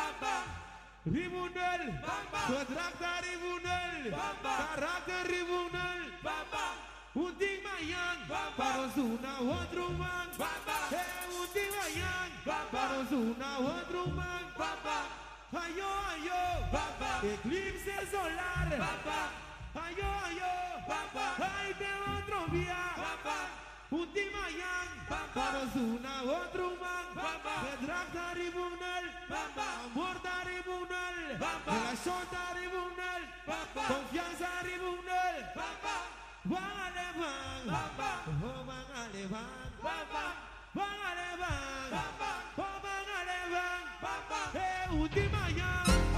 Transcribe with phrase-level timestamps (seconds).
[0.00, 0.36] Bamba.
[1.04, 1.82] Ribunel.
[2.06, 2.40] Bamba.
[2.48, 4.10] Contracta Ribunel.
[4.16, 4.52] Bamba.
[4.60, 6.00] Carácter Ribunel.
[6.24, 6.64] Bamba.
[7.14, 8.18] Unting Mayan.
[8.32, 8.56] Bamba.
[8.56, 10.28] Para una otro man.
[10.40, 10.76] Bamba.
[10.90, 12.30] Eh, hey, Unting Mayan.
[12.48, 12.70] Bamba.
[12.72, 14.44] Para una otro man.
[14.60, 14.98] Bamba.
[15.62, 16.40] Ayo, ayo.
[16.72, 17.10] Bamba.
[17.32, 18.68] Eclipse solar.
[18.84, 19.20] Bamba.
[19.84, 20.52] Ayo, ayo.
[20.88, 21.26] Bamba.
[21.44, 22.80] Ahí te otro día.
[23.04, 23.38] Bamba.
[23.90, 25.44] Untimayang, Bamba.
[25.50, 27.54] Rosuna, otro man, Bamba.
[27.66, 29.66] Pedrak Tribunal, Bamba.
[29.84, 31.72] Amor Tribunal, Bamba.
[31.74, 33.22] Relación Tribunal,
[33.90, 35.96] Confianza Tribunal, Bamba.
[36.46, 38.10] Juan Alemán, Bamba.
[38.38, 40.24] Juan Alemán, Bamba.
[40.72, 42.30] Juan Alemán, Bamba.
[44.90, 46.09] Alemán,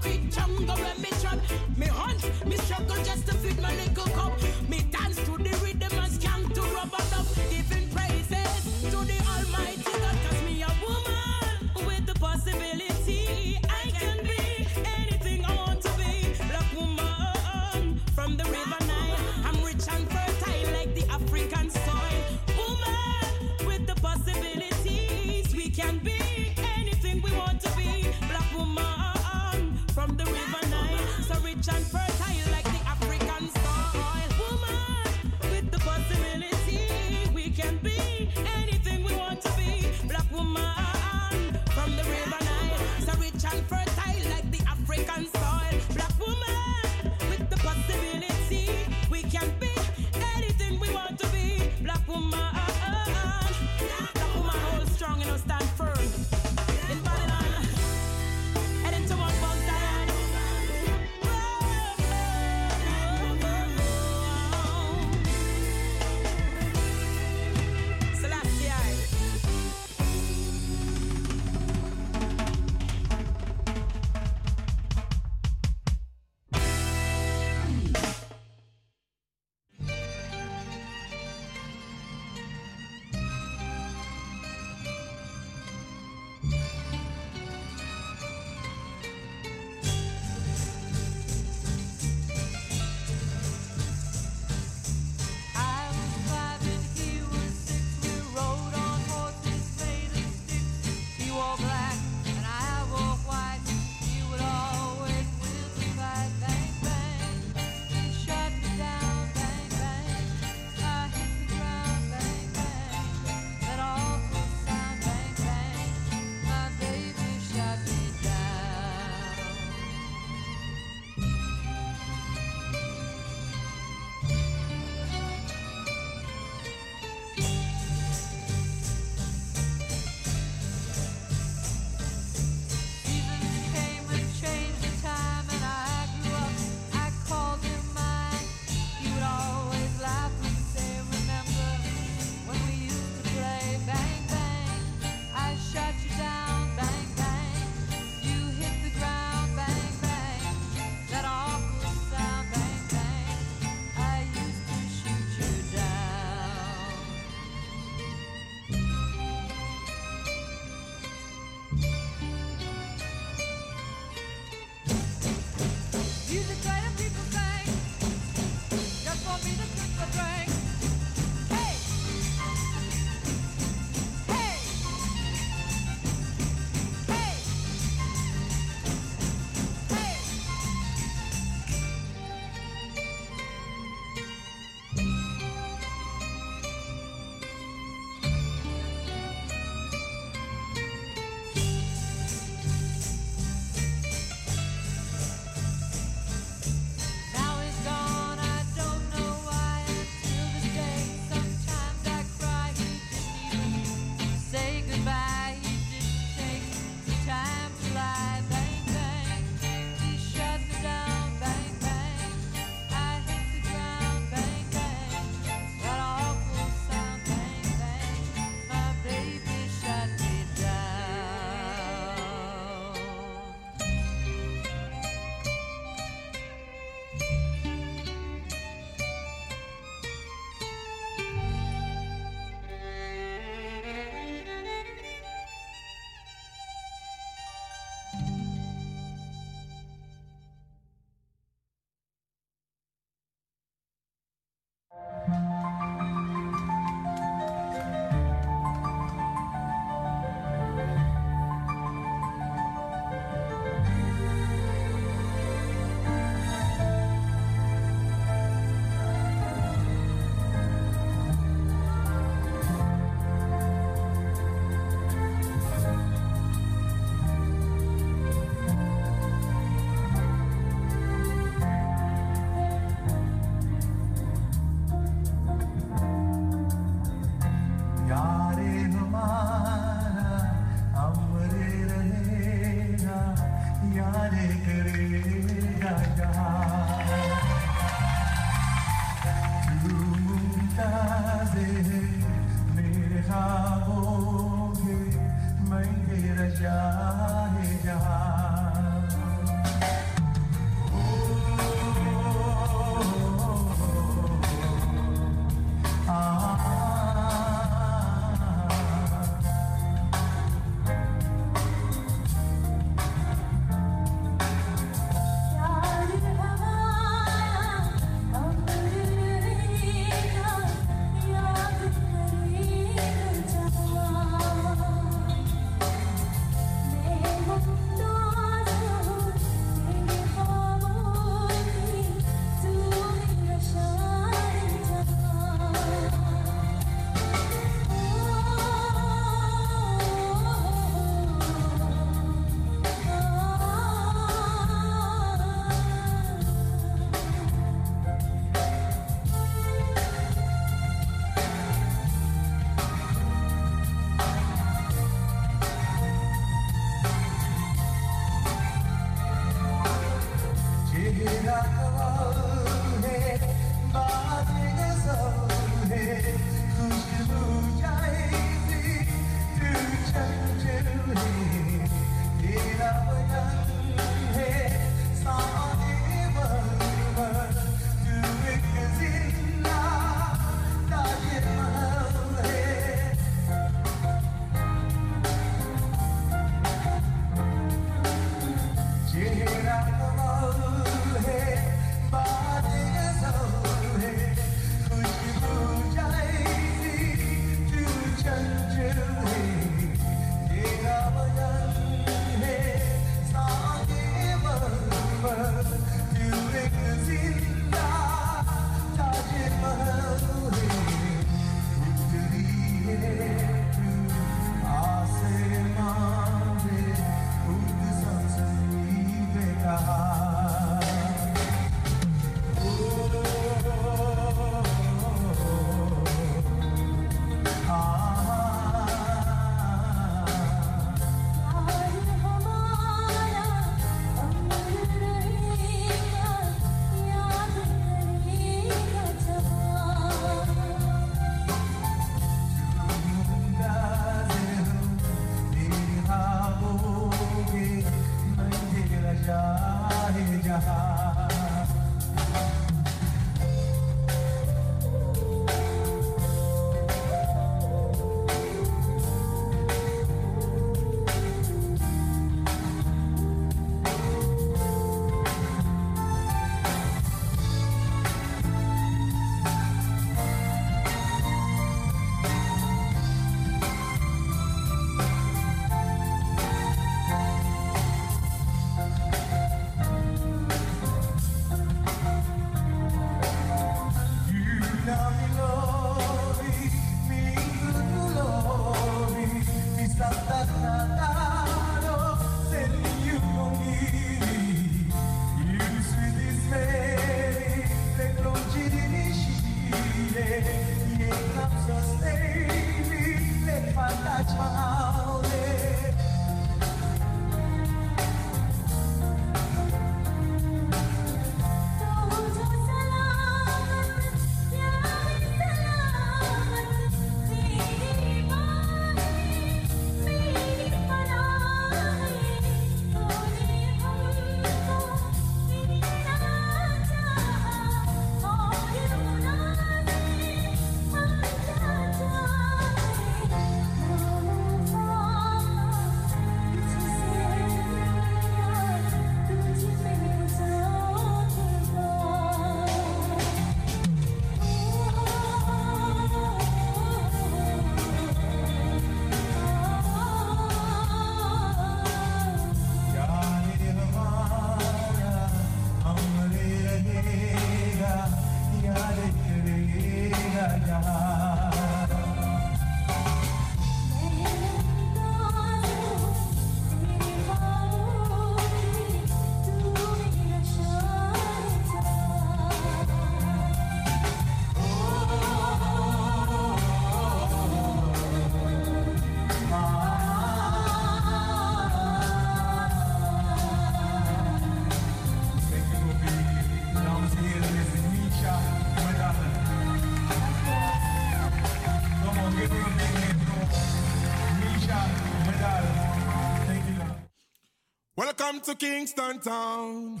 [598.32, 600.00] Welcome to Kingston Town.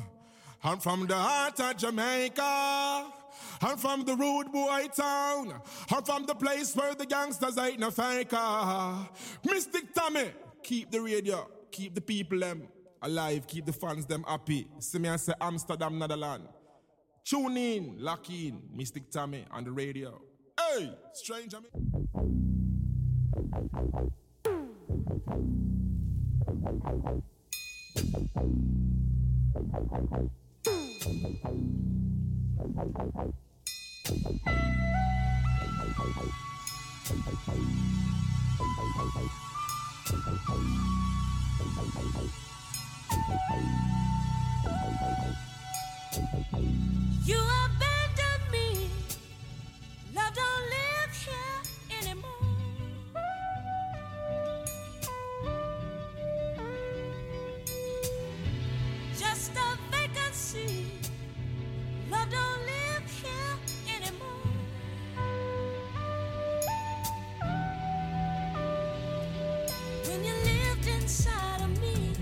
[0.64, 3.12] I'm from the heart of Jamaica.
[3.60, 5.60] I'm from the rude boy town.
[5.90, 9.06] I'm from the place where the gangsters ain't no faker.
[9.44, 10.30] Mystic Tommy,
[10.62, 12.68] keep the radio, keep the people them
[13.02, 14.66] alive, keep the fans them happy.
[14.78, 16.48] See me I say Amsterdam, Netherlands.
[17.26, 20.18] Tune in, lock in, Mystic Tommy on the radio.
[20.58, 21.68] Hey, stranger me.
[47.24, 48.88] You abandoned me.
[50.14, 52.51] Love don't live here anymore.
[60.52, 60.86] Vacancy.
[62.10, 64.28] Love don't live here anymore.
[70.06, 72.12] When you lived inside of me,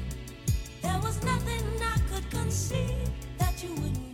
[0.82, 4.09] there was nothing I could conceive that you wouldn't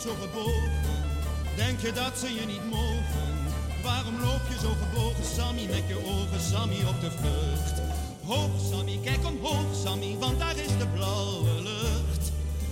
[0.00, 0.70] zo gebogen.
[1.56, 3.28] Denk je dat ze je niet mogen?
[3.82, 7.76] Waarom loop je zo gebogen, Sammy, met je ogen, Sammy, op de vlucht?
[8.26, 12.24] Hoog, Sammy, kijk omhoog, Sammy, want daar is de blauwe lucht.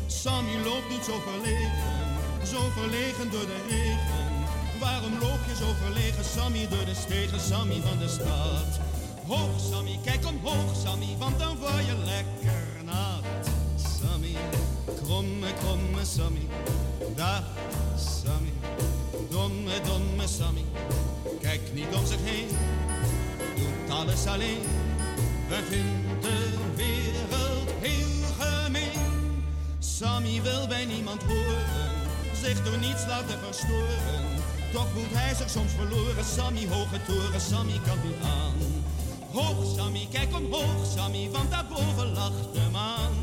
[0.06, 1.72] Sammy loopt niet zo verlegen,
[2.52, 4.26] zo verlegen door de regen.
[4.80, 8.70] Waarom loop je zo verlegen, Sammy, door de stegen, Sammy van de stad?
[9.26, 12.56] Hoog, Sammy, kijk omhoog, Sammy, want dan word je lekker
[33.57, 34.25] verstoren.
[34.73, 36.25] Toch voelt hij zich soms verloren.
[36.25, 38.59] Sammy, hoge toren, Sammy kan niet aan.
[39.33, 43.14] Hoog Sammy, kijk omhoog Sammy, want daarboven lacht de maan.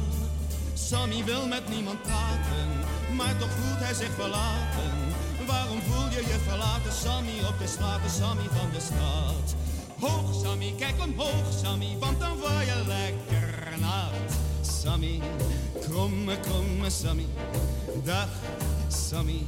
[0.73, 2.69] Sammy wil met niemand praten,
[3.15, 4.93] maar toch voelt hij zich verlaten.
[5.47, 9.55] Waarom voel je je verlaten, Sammy, op de straat, Sammy van de straat?
[9.99, 14.29] Hoog Sammy, kijk omhoog Sammy, want dan word je lekker nat.
[14.61, 15.21] Sammy,
[15.81, 17.27] kromme, kromme Sammy,
[18.03, 18.29] dag
[18.87, 19.45] Sammy,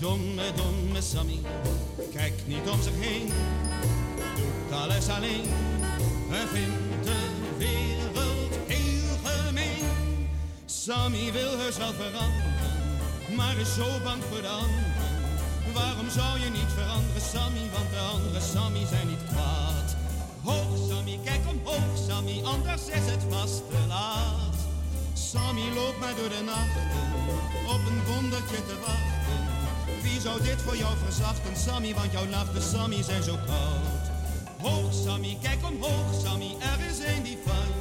[0.00, 1.38] domme, domme Sammy.
[2.12, 3.32] Kijk niet om zich heen,
[4.36, 5.48] doet alles alleen.
[6.30, 7.18] En vindt de
[7.58, 10.28] wereld heel gemeen.
[10.64, 12.86] Sammy wil wel veranderen,
[13.36, 14.94] maar is zo bang voor de anderen.
[15.72, 17.70] Waarom zou je niet veranderen, Sammy?
[17.72, 19.96] Want de andere Sammy zijn niet kwaad.
[20.42, 24.56] Hoog Sammy, kijk omhoog Sammy, anders is het vast te laat.
[25.12, 26.86] Sammy loopt mij door de nachten,
[27.74, 29.55] op een wondertje te wachten.
[30.06, 31.94] Wie zou dit voor jou verzachten, Sammy?
[31.94, 34.04] Want jouw nachten, Sammy, zijn zo koud.
[34.60, 37.75] Hoog Sammy, kijk omhoog Sammy, er is een die van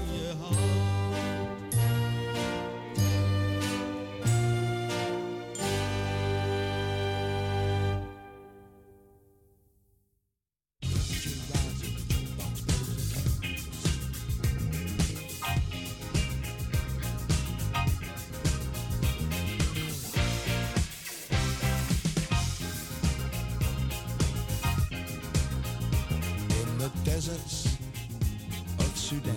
[29.05, 29.35] Sudan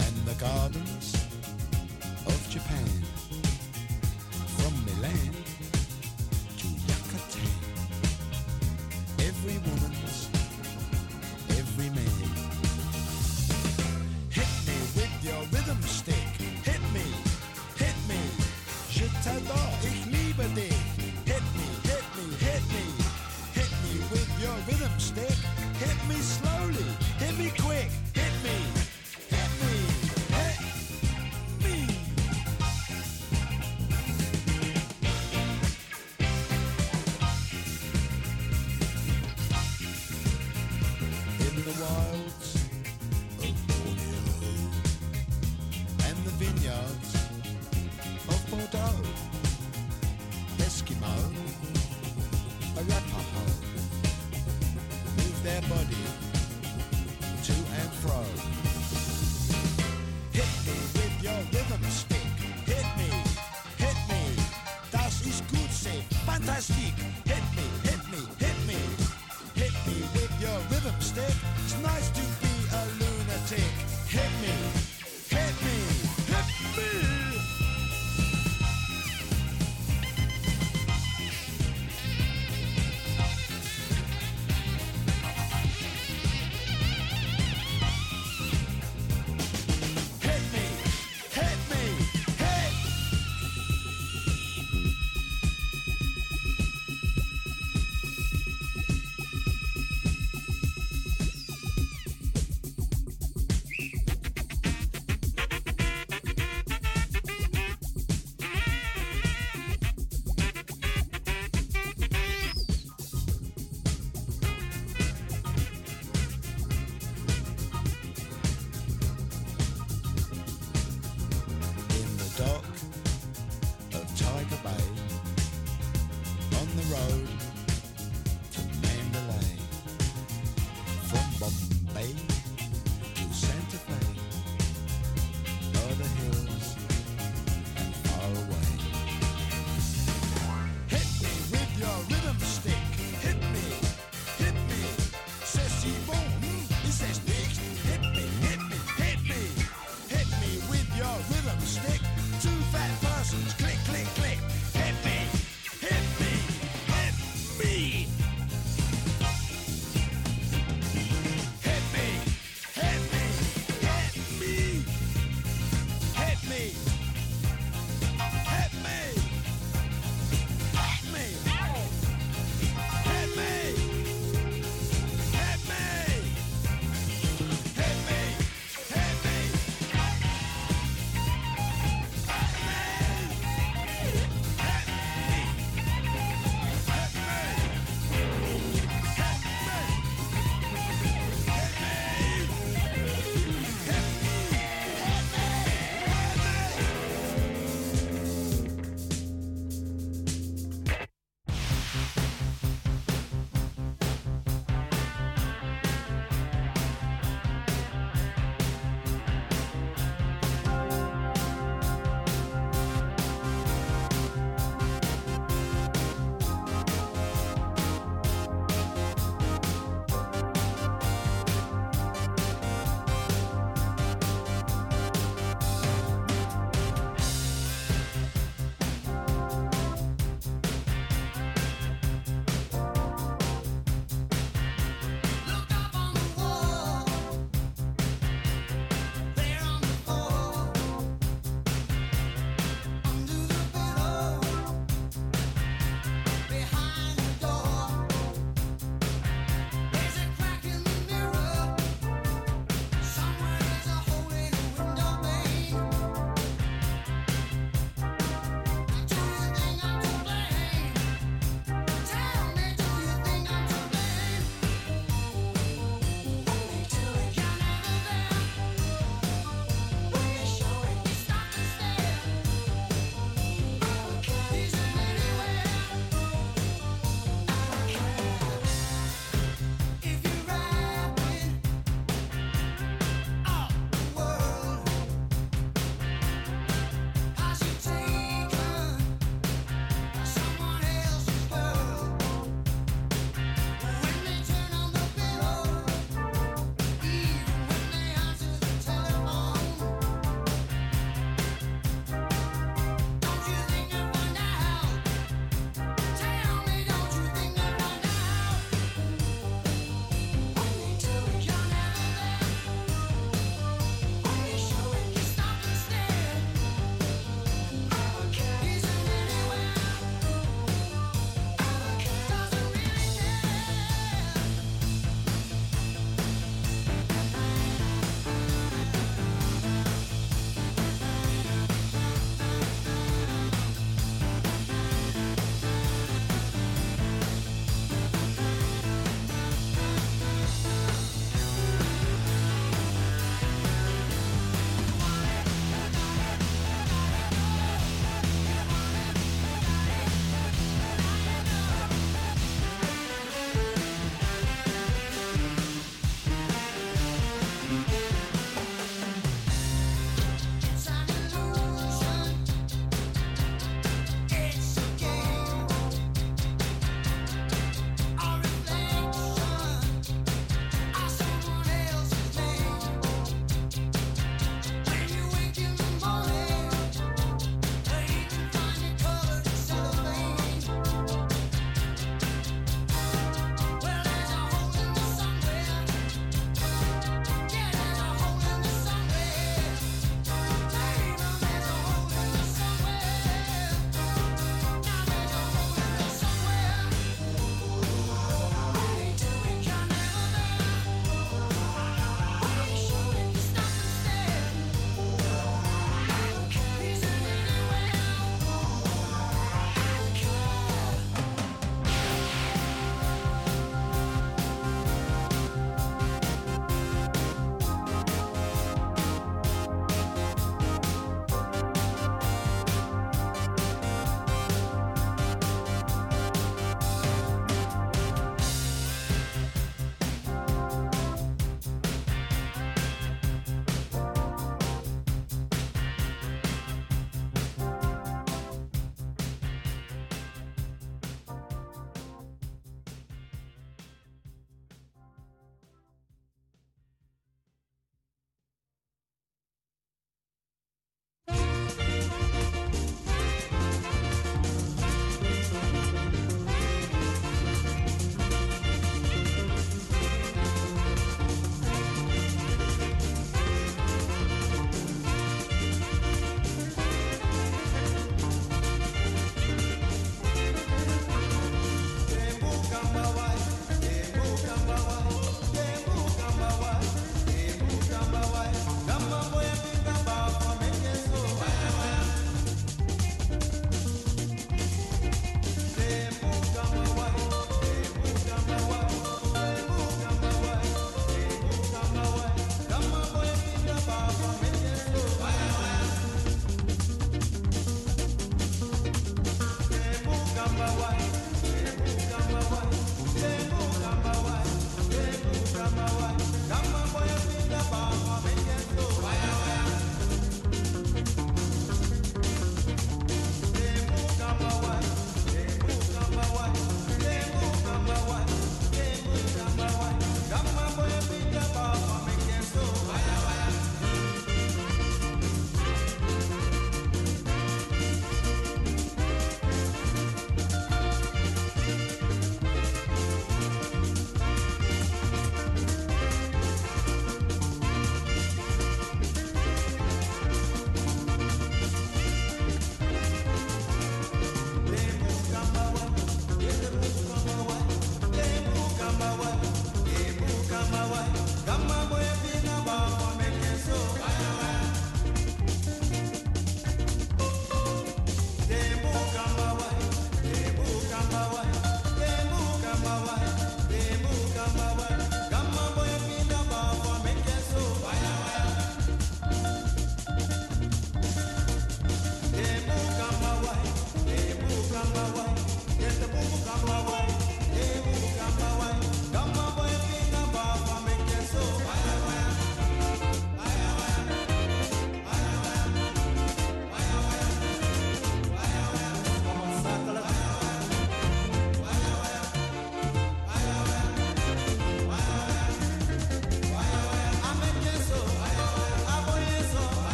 [0.00, 1.14] and the gardens
[2.26, 2.88] of Japan,
[4.56, 5.43] from Milan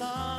[0.00, 0.29] zitten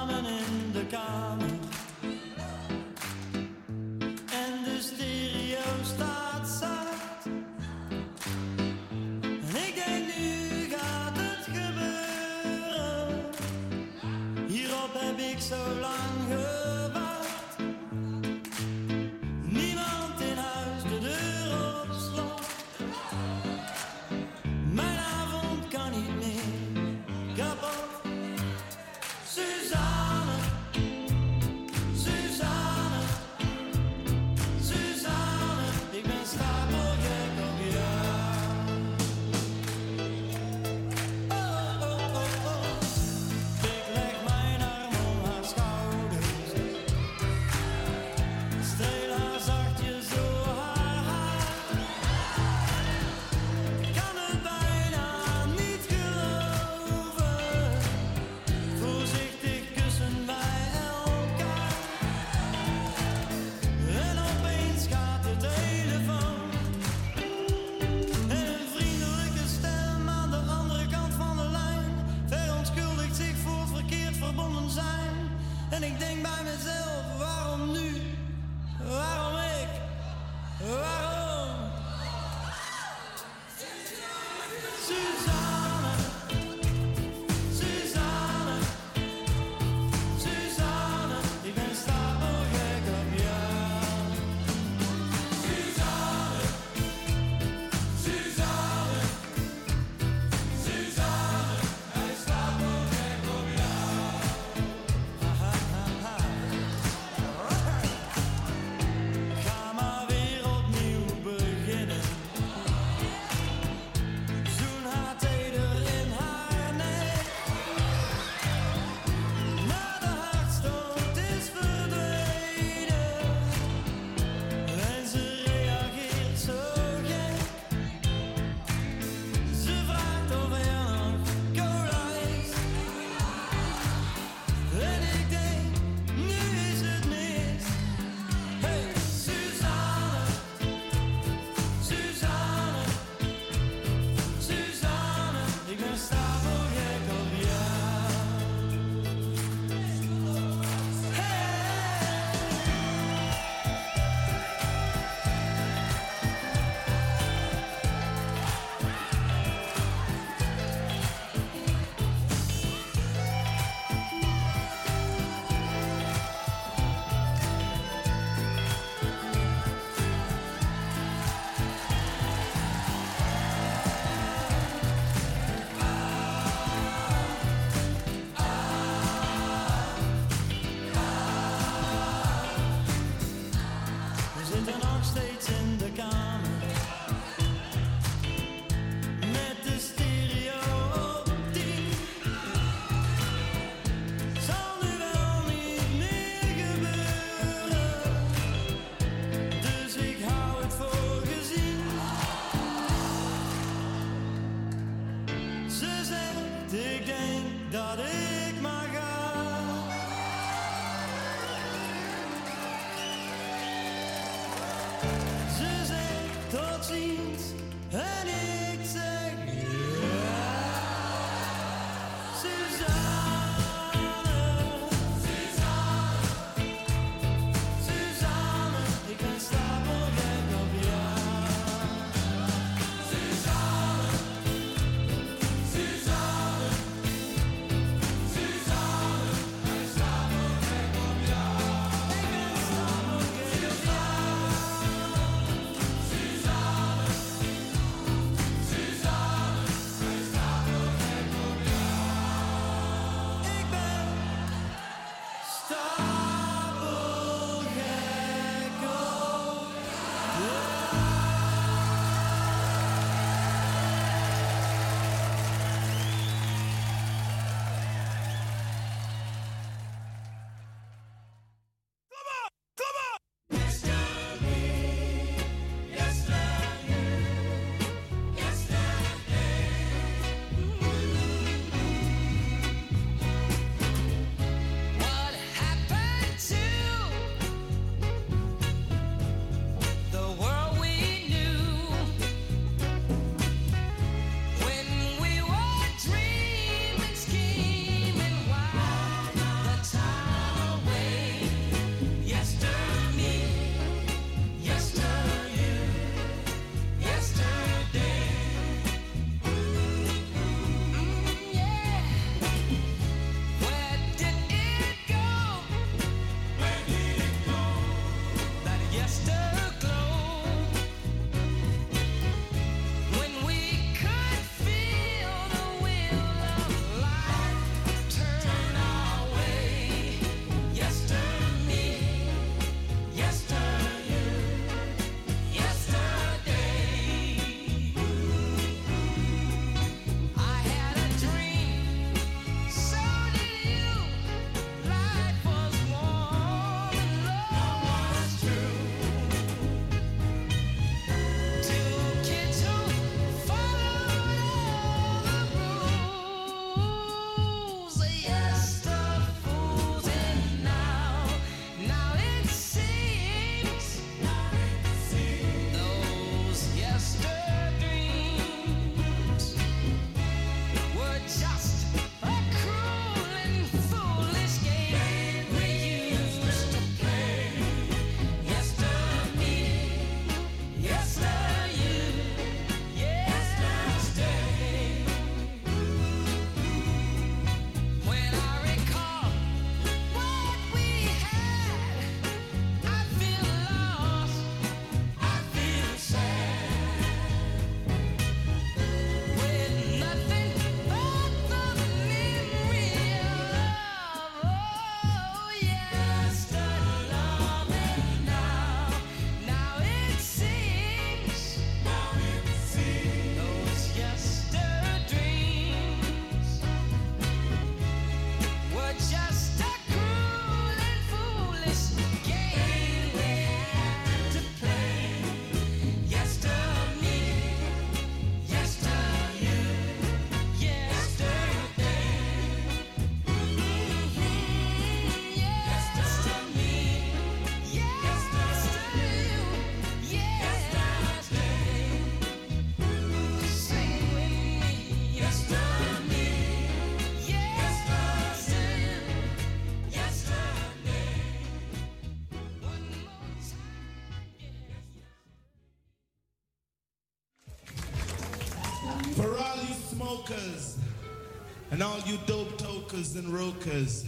[462.08, 464.06] you dope tokers and rokers,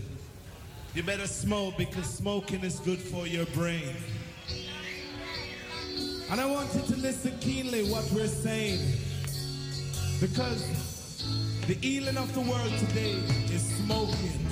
[0.95, 3.95] you better smoke because smoking is good for your brain.
[6.29, 8.79] And I want you to listen keenly what we're saying.
[10.19, 10.65] Because
[11.67, 13.13] the healing of the world today
[13.53, 14.42] is smoking.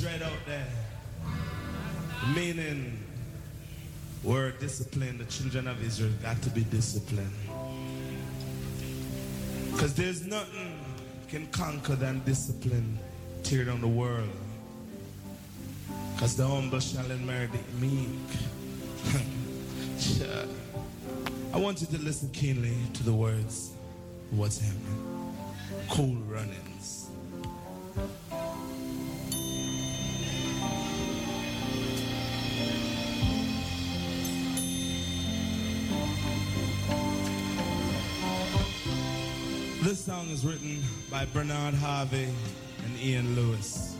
[0.00, 0.66] dread out there,
[2.34, 2.98] meaning
[4.22, 5.20] we're disciplined.
[5.20, 7.30] The children of Israel got to be disciplined.
[9.72, 10.78] Because there's nothing
[11.28, 12.98] can conquer than discipline,
[13.42, 14.28] tear down the world.
[16.14, 18.08] Because the humble shall inherit the meek.
[21.54, 23.72] I want you to listen keenly to the words
[24.30, 25.36] what's happening.
[25.88, 27.08] Cool runnings.
[40.06, 40.80] song is written
[41.10, 42.28] by Bernard Harvey
[42.84, 43.95] and Ian Lewis.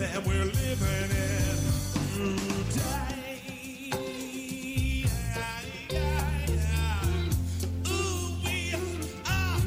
[0.00, 2.38] that we're living in
[2.70, 3.92] today.
[5.90, 7.04] Yeah.
[7.86, 8.80] Ooh, we are.
[9.26, 9.60] Ah,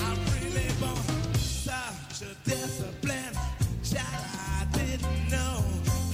[0.00, 3.36] I'm really born such a disciplined
[3.84, 4.24] child.
[4.48, 5.62] I didn't know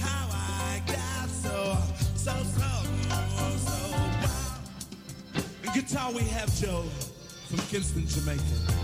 [0.01, 1.77] how I got so,
[2.15, 2.69] so, so,
[3.65, 3.77] so
[4.23, 5.73] wild.
[5.73, 6.83] Guitar we have Joe
[7.47, 8.76] from Kingston, Jamaica.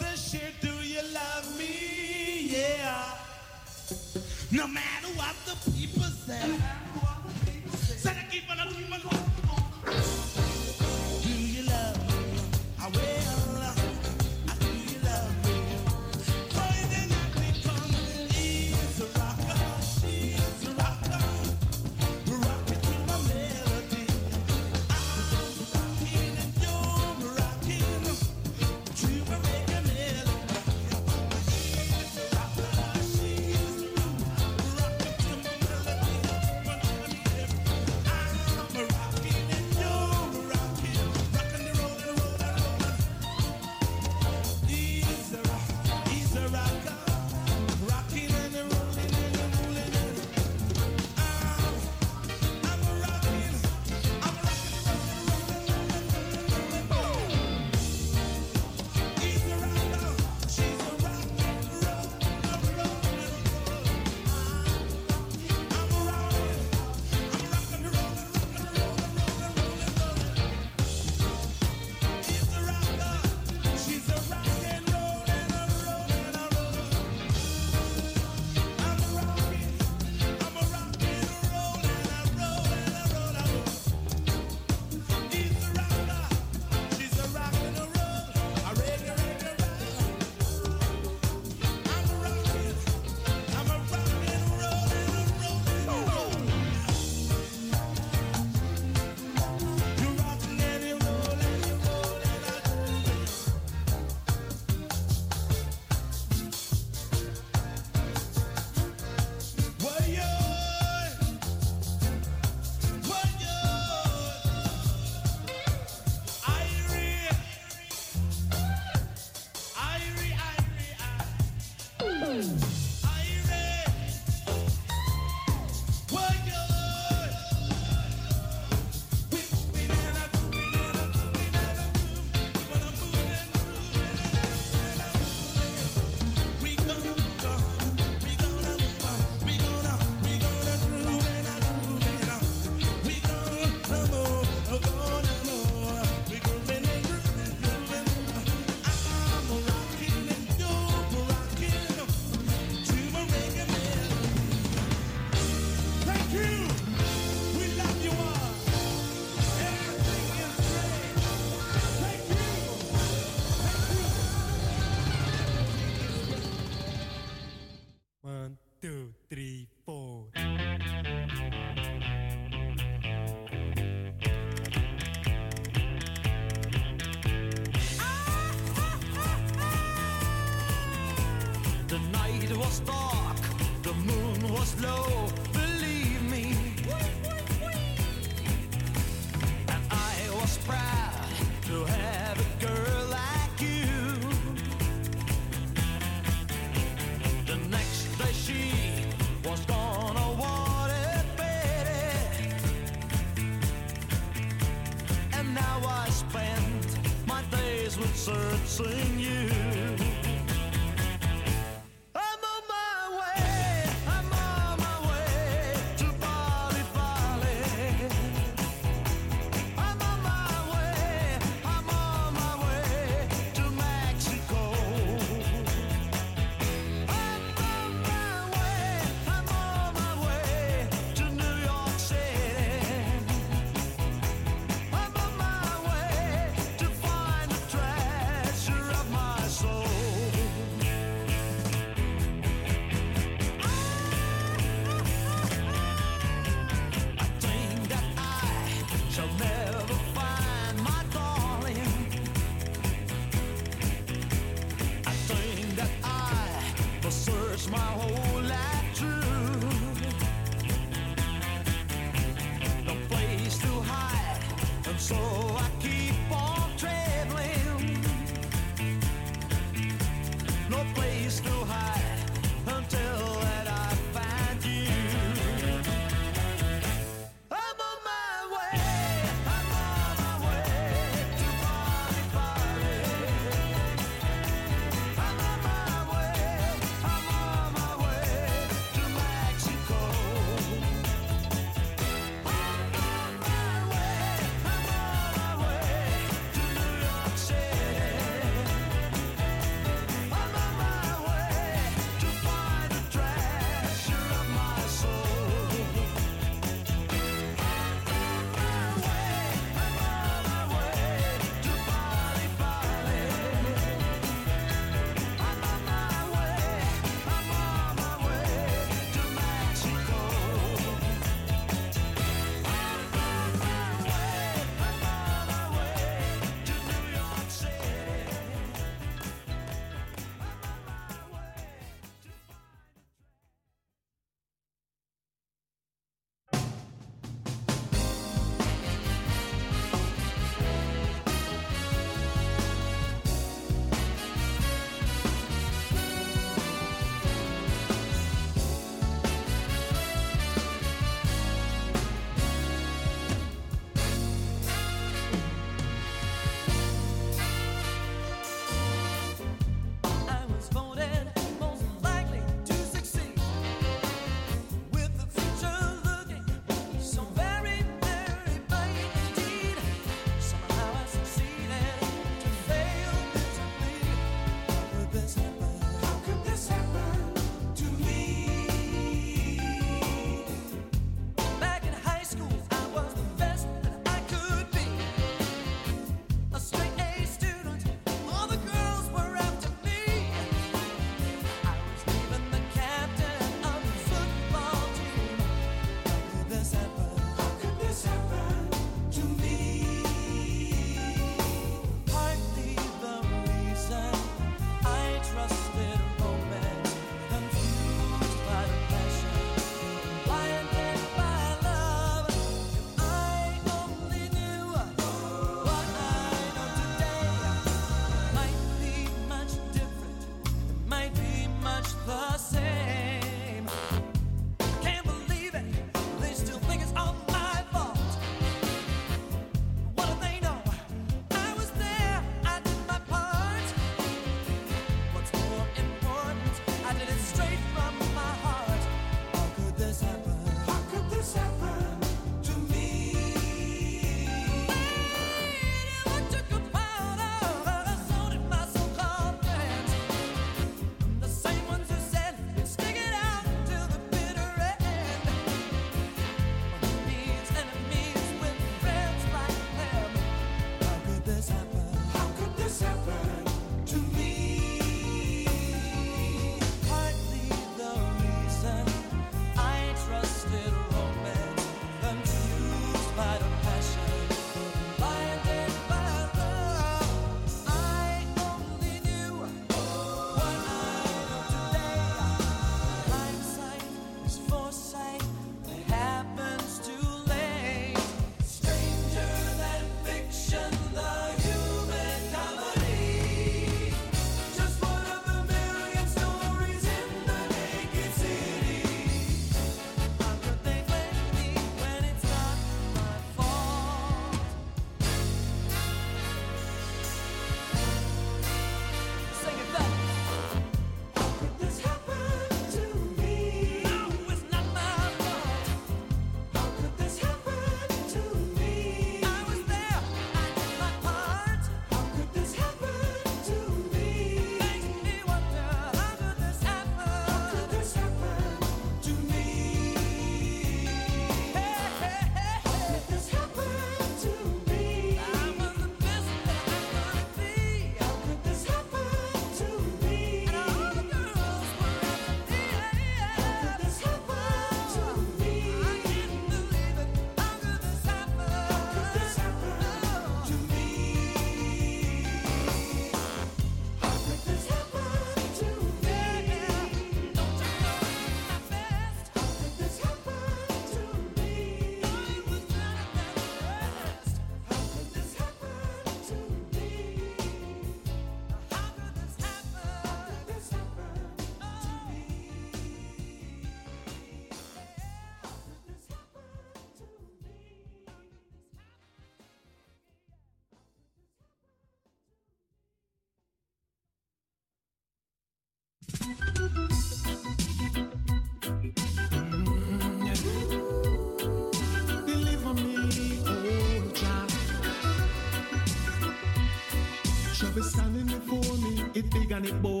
[599.58, 600.00] cannibal.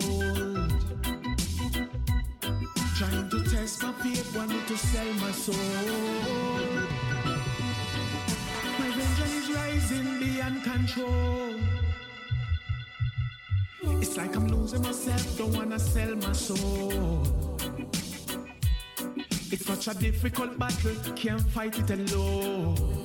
[2.96, 5.54] Trying to test my faith, wanting to sell my soul.
[8.78, 11.54] My vengeance is rising beyond control.
[14.00, 17.22] It's like I'm losing myself, don't wanna sell my soul.
[19.50, 22.97] It's such a difficult battle, can't fight it alone.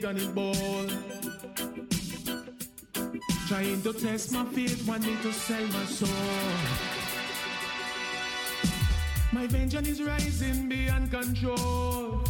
[0.00, 0.90] big and it.
[3.48, 6.08] Trying to test my faith, wanting to sell my soul.
[9.32, 12.22] My vengeance is rising beyond control.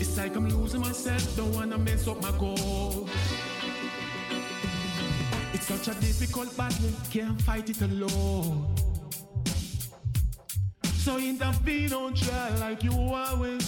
[0.00, 3.08] It's like I'm losing myself, don't wanna mess up my goal.
[5.54, 8.74] It's such a difficult battle, can't fight it alone.
[11.04, 13.67] So intervene, don't try like you always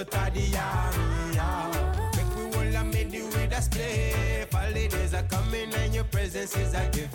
[0.00, 1.36] out of the army.
[2.16, 4.50] Make we all a make the with a slave.
[4.52, 7.09] Holidays are coming and your presence is a gift.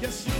[0.00, 0.39] Yes, you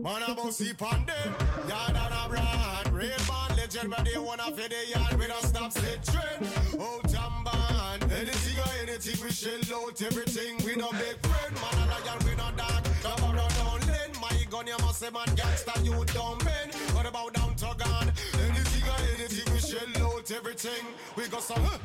[0.00, 2.92] Man, gonna see Pandem, yard and a brand.
[2.92, 5.18] Real man, legend, but they wanna fit the yard.
[5.18, 6.46] We don't stop set trend.
[6.78, 10.56] Oh, Tamban, anything or anything, we shell out everything.
[10.64, 12.84] We no big friend, man, a lion, we no dog.
[13.02, 16.74] Come around down lane, my gun, you must say, man, gangster, you don't bend.
[16.94, 18.12] What about down to gun?
[18.46, 20.84] Anything or anything, we shell out everything.
[21.16, 21.78] We got some, huh?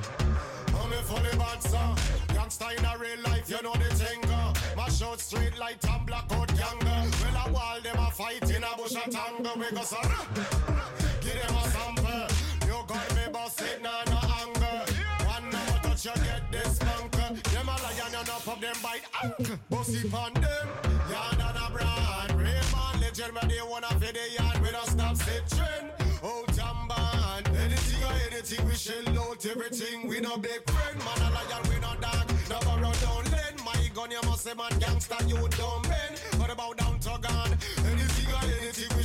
[0.79, 1.97] I'm a funny bad song.
[2.27, 4.23] Gangster in a real life, you know the thing.
[4.29, 4.53] uh.
[4.77, 6.82] Mash out straight light and black out younger.
[8.39, 9.53] Fight in a bush a tangle.
[9.57, 10.01] We got some,
[11.21, 12.27] give them a sample.
[12.67, 14.93] You got me busted, nah, no anger.
[15.25, 17.41] One number touch, you get this bunker.
[17.51, 19.05] Them a lion, know, pop them bite.
[19.69, 20.67] Bossy pon them,
[21.09, 22.39] yard and a brand.
[22.39, 24.61] Real man, legend, but they wanna fit the yard.
[24.61, 25.91] We don't stop set trend.
[26.23, 30.07] Oh, Tamban, anything or anything, we shell out everything.
[30.07, 32.31] We no big friend, man, a lion, we no dog.
[32.49, 36.19] No borrow down lane, my gun, you must say, man, gangster, you don't bend.
[36.37, 37.57] What about down to gun?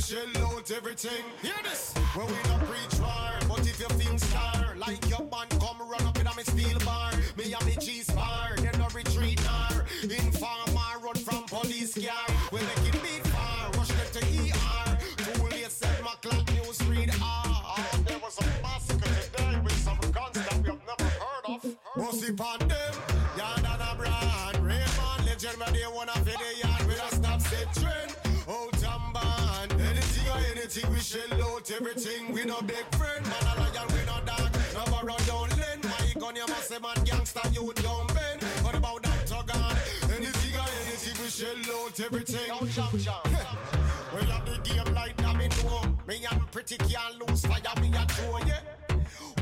[0.09, 1.23] Shell out everything.
[1.39, 1.93] Hear this?
[2.15, 6.01] When we don't preach war, but if you think star, like your band, come run
[6.01, 7.11] up in a me steel bar.
[7.37, 9.85] Me and me G spar, then no retreat nar.
[10.01, 12.25] Informer, run from police car.
[12.51, 14.97] We make it beat far, rush them to ER.
[15.17, 17.77] Too late, set my clock news read ah.
[17.77, 17.99] ah.
[18.07, 21.77] There was a massacre today with some guns that we have never heard of.
[21.95, 22.98] Bossy them,
[31.79, 32.33] everything.
[32.33, 34.51] We no big friend, man, a lion, we no dog.
[34.73, 38.43] No borrow down lane, my gun, you must say, man, gangster, you don't bend.
[38.63, 39.75] What about that to gun?
[40.15, 42.47] Anything or anything, we shell out everything.
[42.47, 43.27] Yo, jump, jump.
[44.13, 45.97] We have the game like that, me know.
[46.07, 48.59] Me and pretty can't lose fire, me a throw, yeah.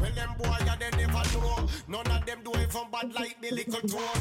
[0.01, 1.67] Well, them boy, yeah, they never know.
[1.87, 4.13] None of them do it from bad like the little toe.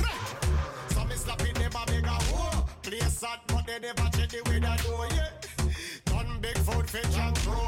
[0.90, 2.64] So me slapping them a big a whoa.
[2.82, 5.30] Play sad, but they never check the way they do, yeah.
[6.04, 7.65] Done big food fetch and grow.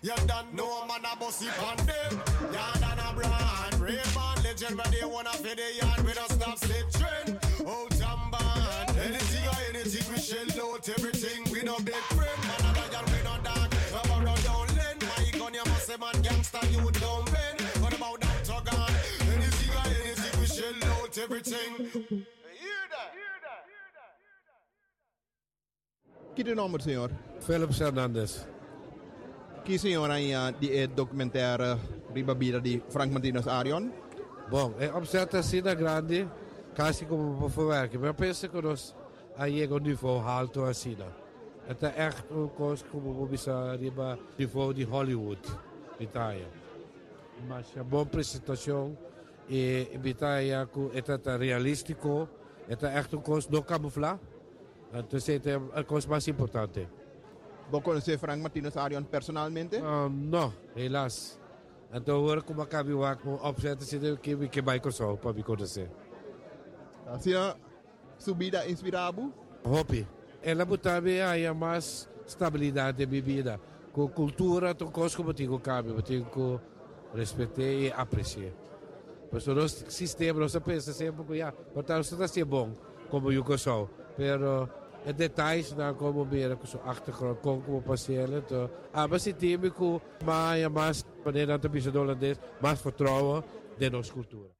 [0.00, 2.22] You don't know, man, a bossy pon them.
[2.52, 3.80] Yard and a brand.
[3.80, 6.06] Real man, legend, but they wanna fit the yard.
[6.06, 7.38] We don't stop set trend.
[7.66, 8.96] Oh, Tamban.
[8.96, 11.52] Anything or anything, we shell out everything.
[11.52, 13.74] We no big friend, man, a lion, we no dog.
[13.90, 14.98] No borrow down lane.
[15.02, 17.60] My gun, you must say, man, gangster, you don't bend.
[17.82, 18.92] What about that to gun?
[19.34, 22.26] Anything or anything, we shell out everything.
[26.36, 27.10] Chi de nummer, senhor?
[27.40, 28.32] Philips Hernandez.
[28.32, 28.57] Chi, senhor,
[29.68, 31.78] Kissinjoran ja det är de
[32.14, 33.92] Ribabira de Frank Martinus Arion.
[34.50, 36.26] Bom, é uma cidade tá assim grande,
[36.74, 38.00] quase como para verkligen.
[38.00, 38.94] Mas jag pensar que nós
[39.36, 41.04] har é um nível alto assim, né?
[41.68, 45.42] a É Det är echt en kost como vissa riba nivå de Hollywood,
[46.00, 46.48] Itália.
[47.46, 48.96] Mas é uma boa apresentação
[49.50, 52.26] e Itália é realístico,
[52.66, 54.18] é echt en kost no camuflar.
[54.94, 56.88] Então, é uma coisa mais importante.
[57.70, 59.82] ¿Vos conocés Frank Martínez Arion personalmente?
[59.82, 61.38] Um, no, helaas.
[61.90, 64.64] Ah, en te horen kom ik aan waar ik moet que zitten, ik heb ik
[64.64, 65.88] Microsoft, papi conhecer.
[67.06, 67.34] Assim,
[68.18, 69.32] subida inspirado?
[69.62, 70.06] Hopi.
[70.42, 73.58] Ela botava aí a mais estabilidade de vida
[73.92, 76.60] Com cultura, com coisas como tenho cabe, eu tenho que
[77.14, 78.52] respeitar e apreciar.
[79.30, 82.72] Pois o nosso sistema, nós pensa sempre que, já, portanto, está ser bom,
[83.10, 84.68] como o Microsoft, pero
[85.16, 87.40] details dan komen meer op zo'n achtergrond.
[87.40, 88.44] Kom, kom passeren.
[88.44, 88.70] Toe.
[88.92, 90.00] Ah, maar zit hier goed.
[90.24, 93.44] Maar je maar wanneer dat een beetje Hollands is, maar vertrouwen,
[93.78, 94.57] in onze cultuur.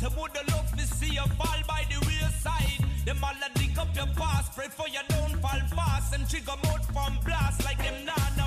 [0.00, 2.80] Them would look to see you fall by the wayside.
[3.04, 6.56] Them all a dig up your past, pray for you don't fall fast and trigger
[6.64, 8.39] mode from blast like them nana.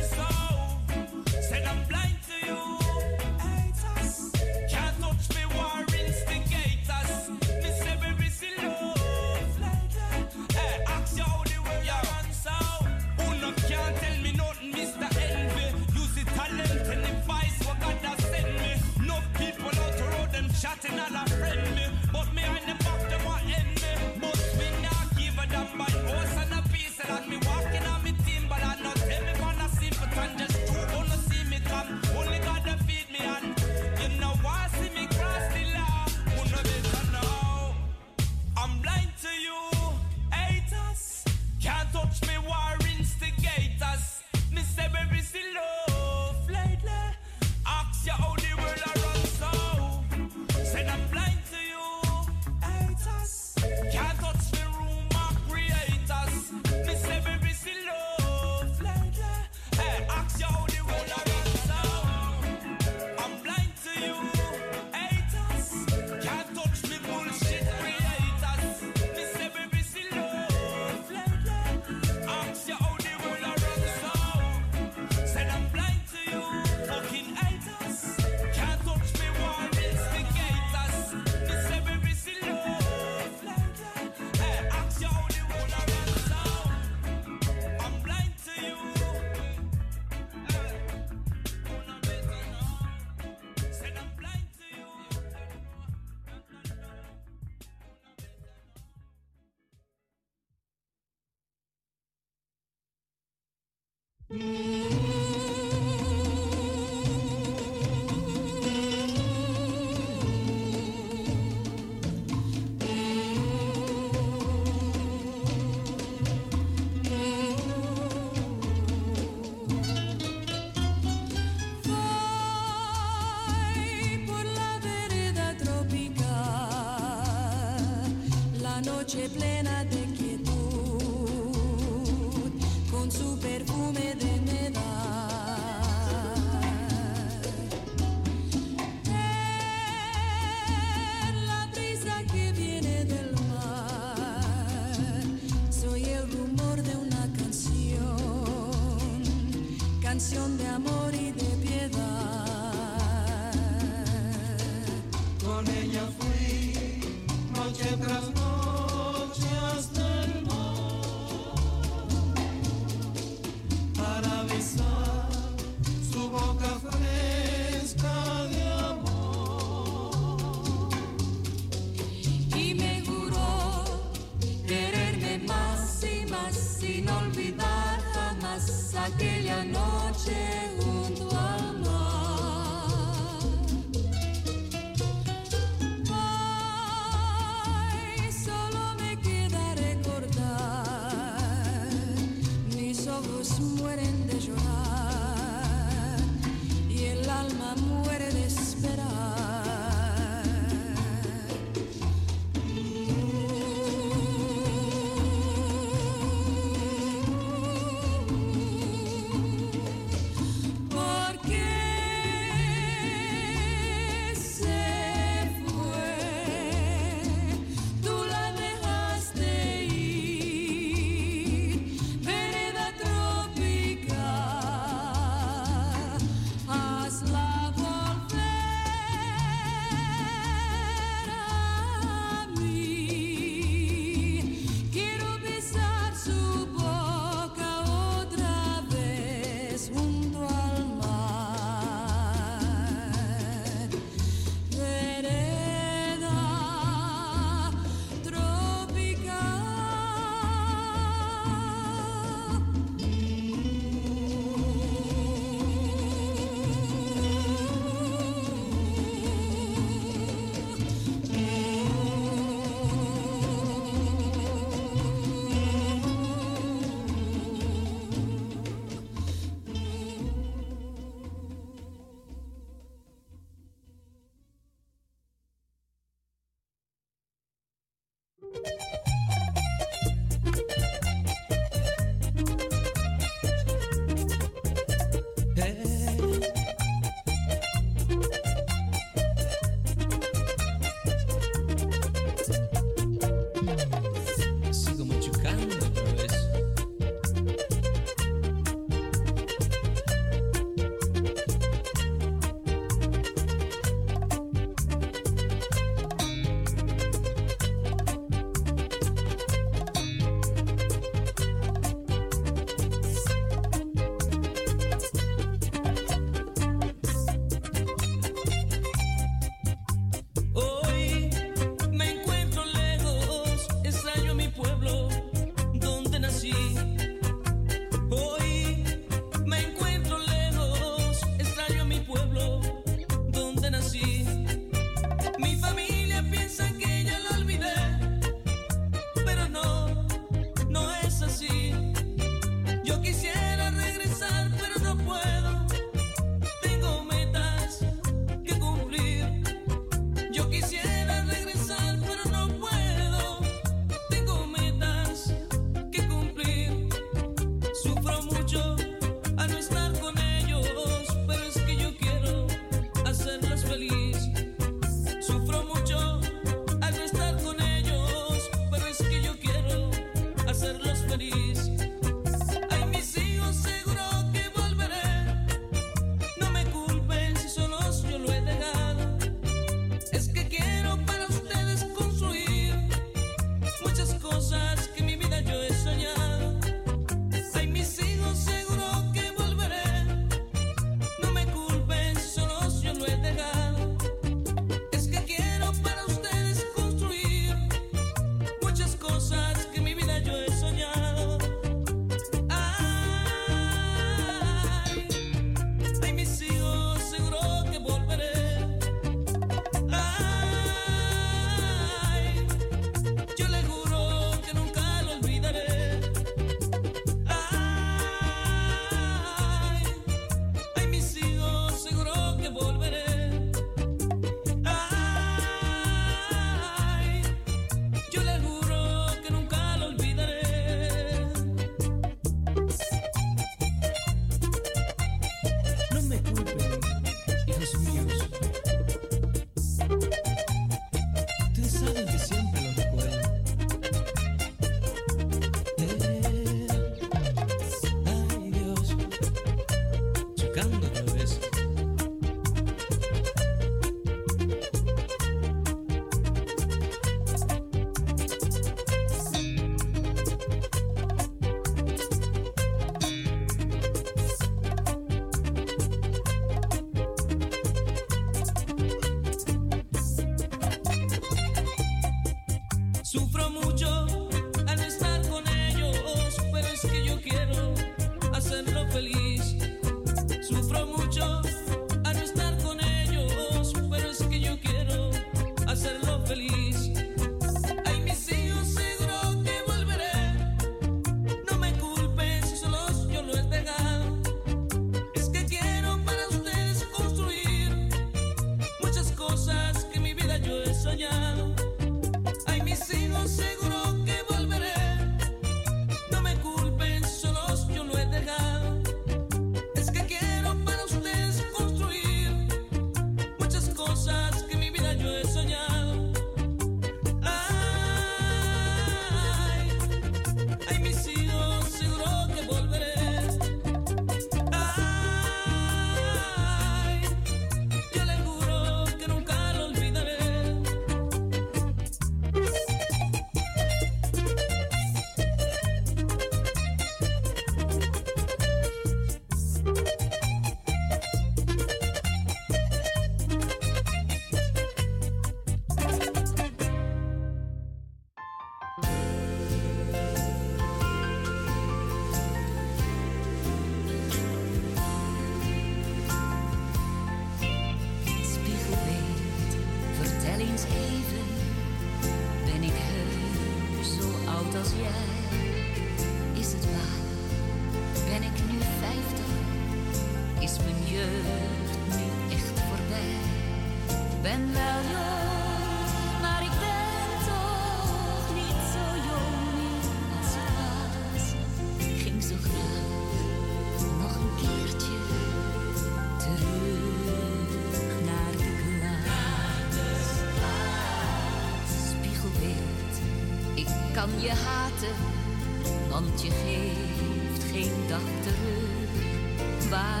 [599.71, 600.00] survive.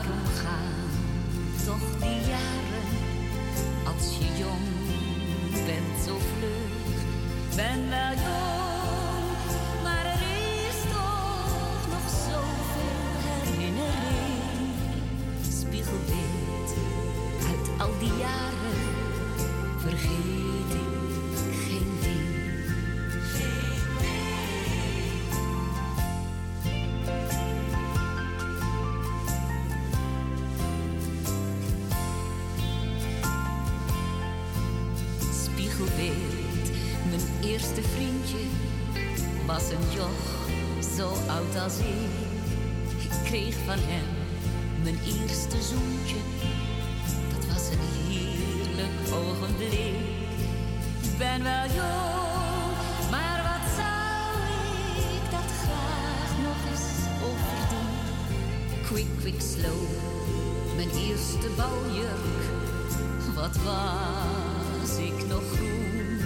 [41.55, 42.11] als ik.
[43.03, 44.07] Ik kreeg van hem
[44.83, 46.15] mijn eerste zoentje.
[47.33, 49.95] Dat was een heerlijk ogenblik.
[51.01, 52.75] Ik ben wel jong,
[53.11, 54.33] maar wat zou
[55.15, 56.89] ik dat graag nog eens
[57.27, 57.91] overdoen?
[58.85, 59.81] Quick, quick, slow,
[60.75, 62.41] mijn eerste bouwjurk.
[63.35, 66.19] Wat was ik nog groen?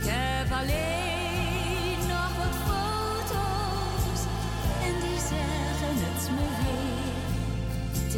[0.00, 0.97] Ik heb alleen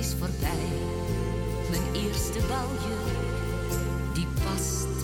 [0.01, 0.67] is voorbij.
[1.71, 2.97] Mijn eerste balje,
[4.15, 5.00] die past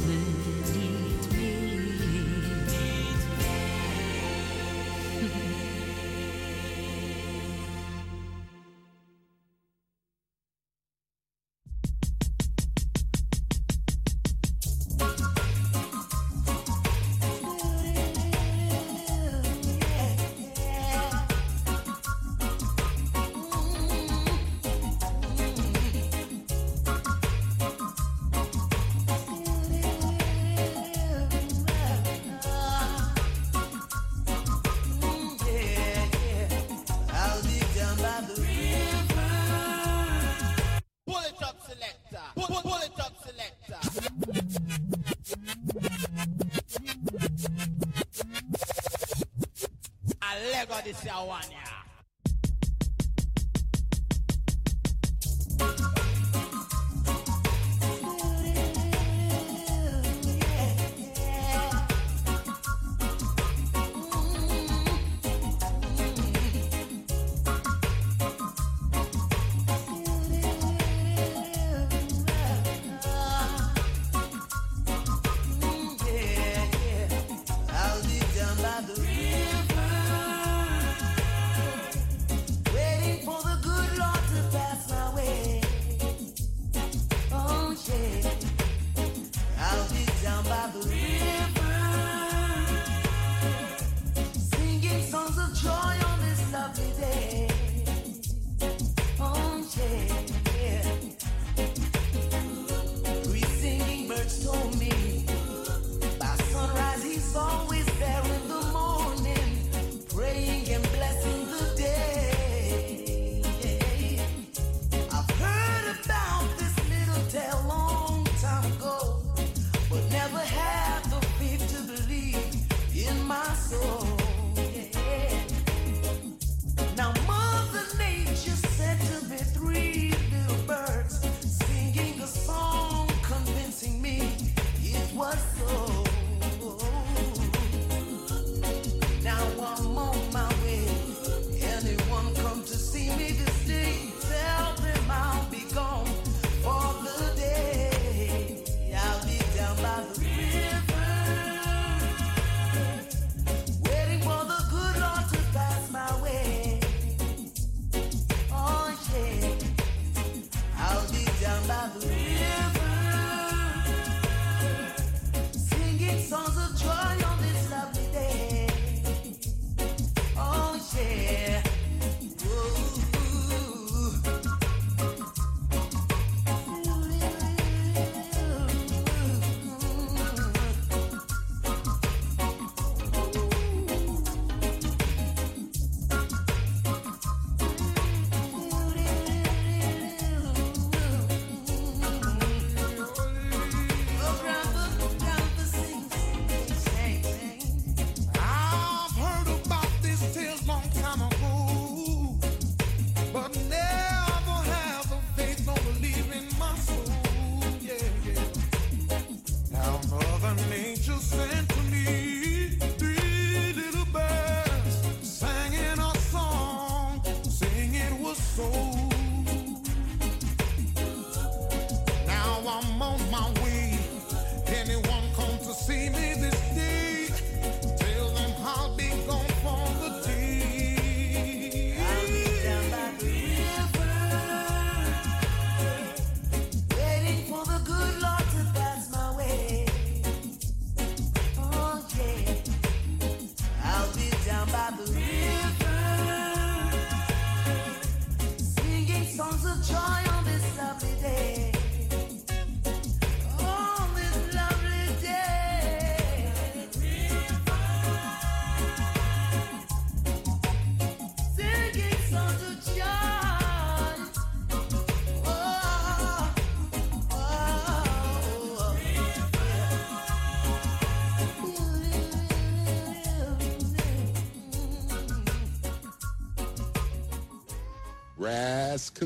[50.68, 51.55] God is our one.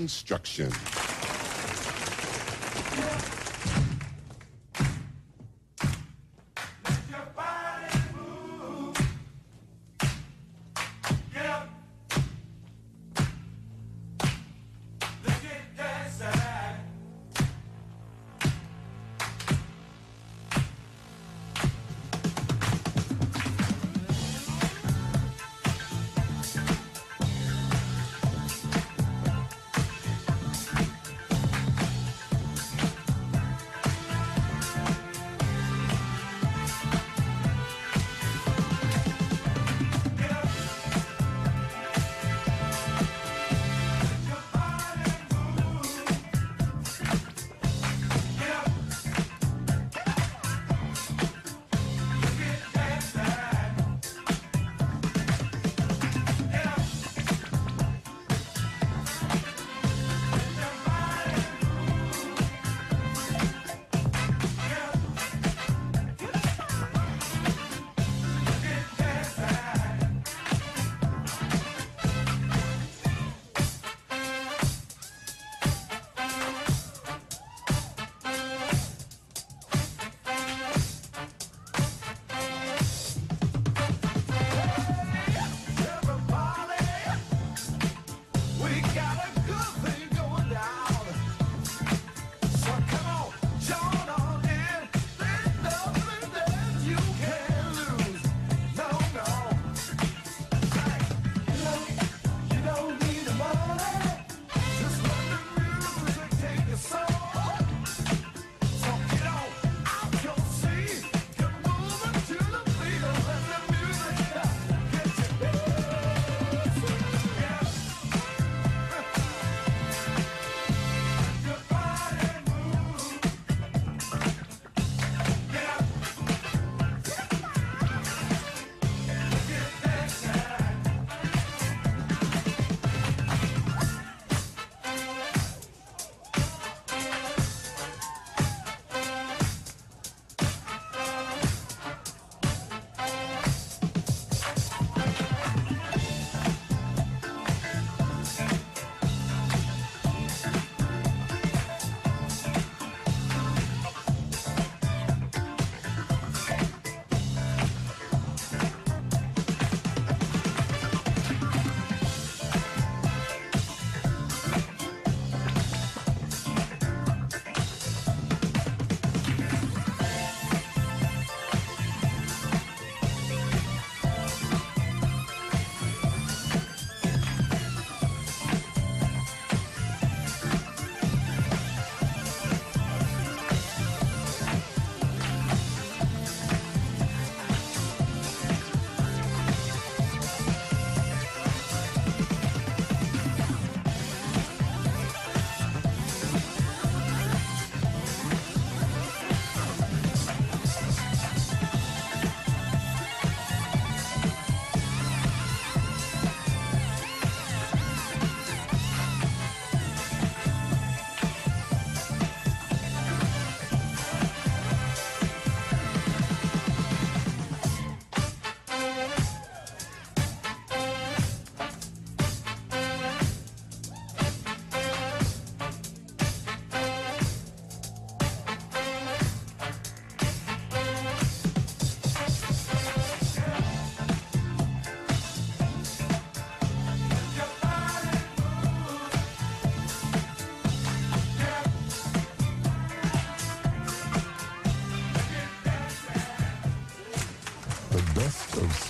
[0.00, 0.89] Construction.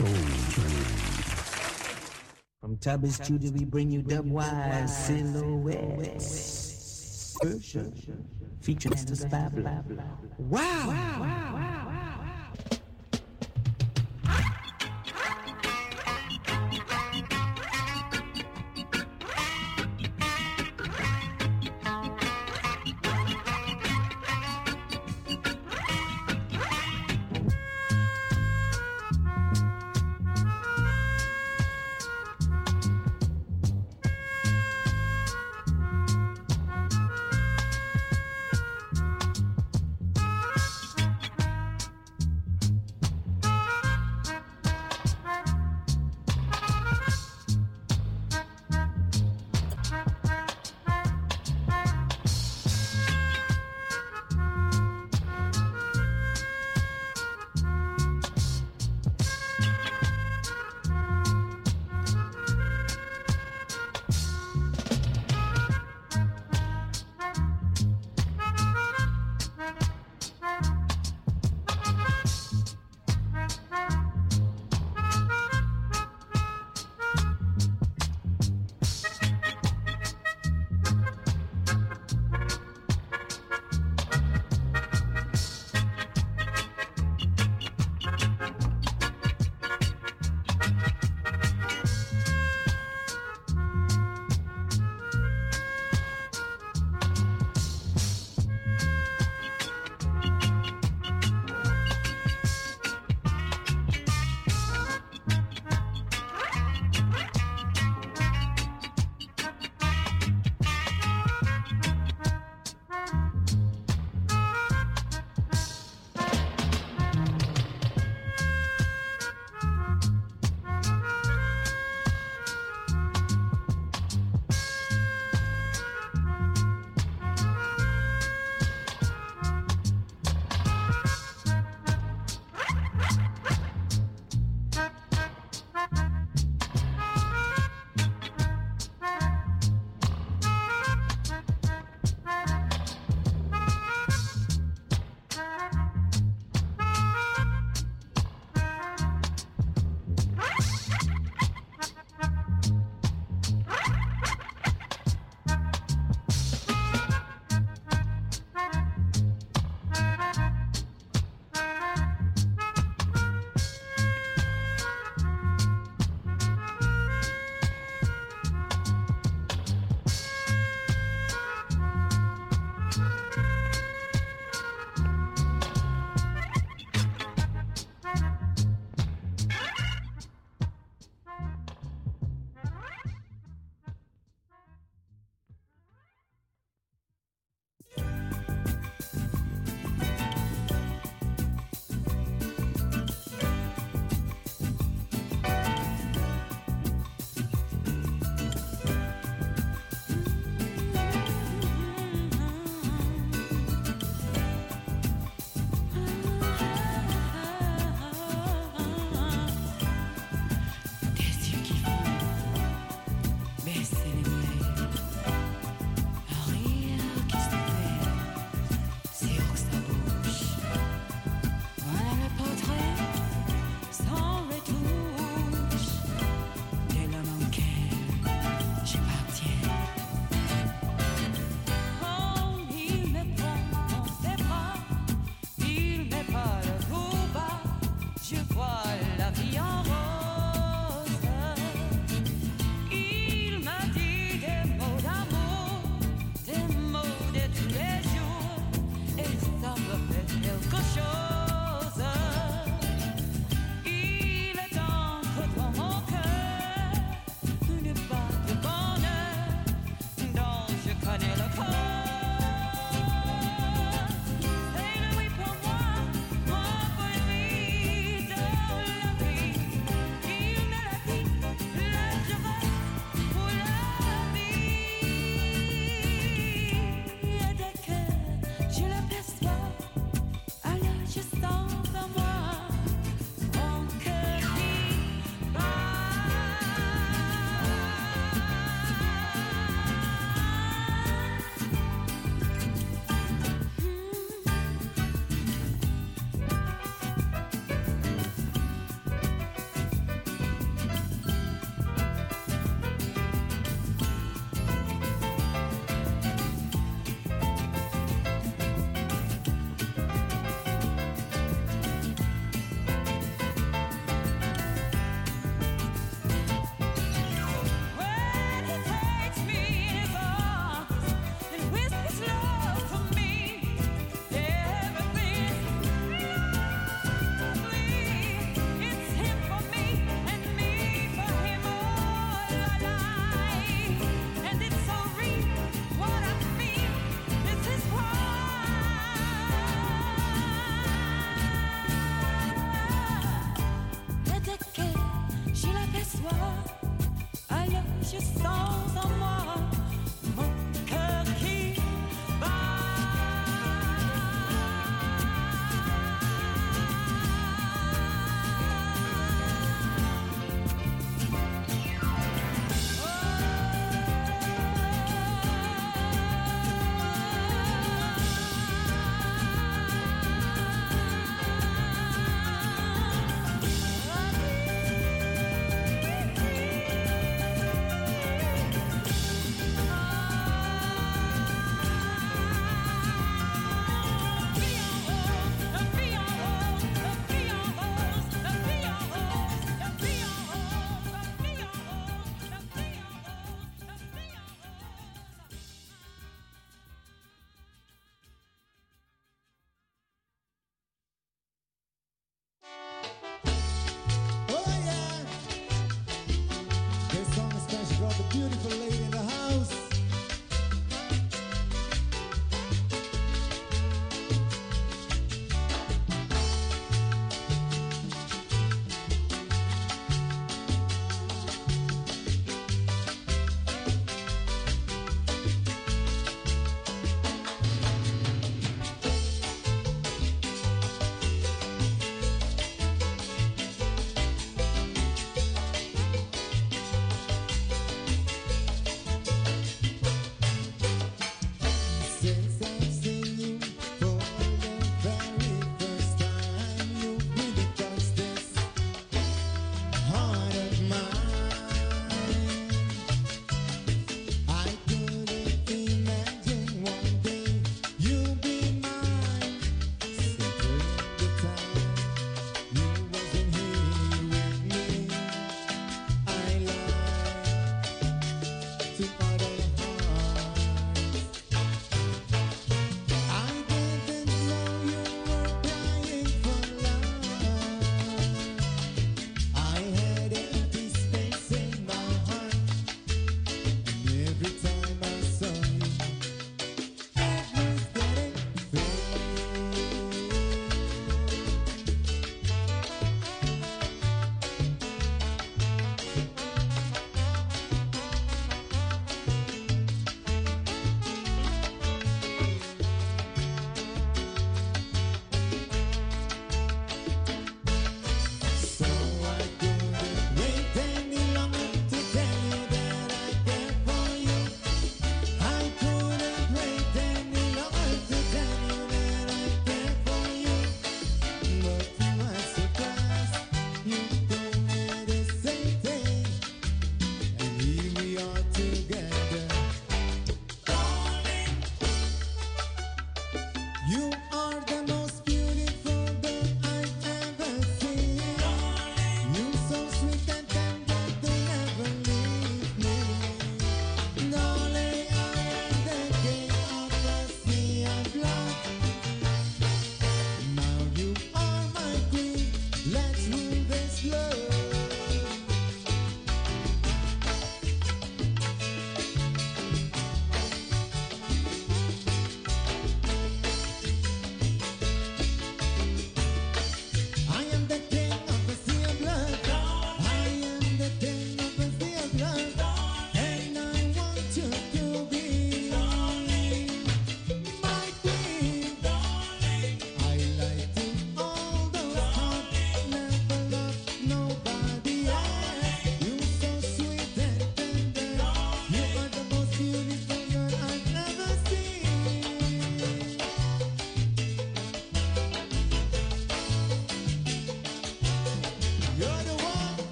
[0.00, 0.08] Soul
[0.48, 0.80] Train.
[2.62, 6.16] From Tabby Studio, we bring you Dubwise Silhouettes.
[7.42, 7.92] Version.
[8.62, 9.14] Featuring Mr.
[9.14, 9.84] Spabla.
[10.38, 10.58] Wow!
[10.58, 10.86] wow.
[10.88, 11.20] wow.
[11.20, 11.84] wow.
[11.86, 12.29] wow.